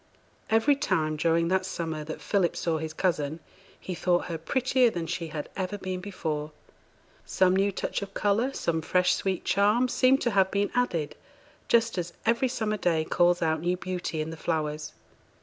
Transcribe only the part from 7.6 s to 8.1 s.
touch